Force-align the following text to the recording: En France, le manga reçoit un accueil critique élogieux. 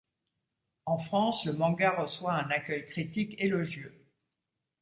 En 0.87 0.97
France, 0.97 1.45
le 1.45 1.53
manga 1.53 1.91
reçoit 1.91 2.33
un 2.33 2.49
accueil 2.49 2.87
critique 2.87 3.35
élogieux. 3.39 4.07